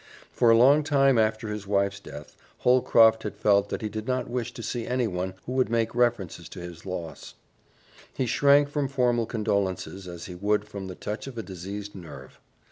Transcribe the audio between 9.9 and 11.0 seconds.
as he would from the